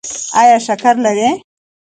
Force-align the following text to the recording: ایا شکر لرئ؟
ایا 0.39 0.57
شکر 0.65 0.95
لرئ؟ 1.03 1.29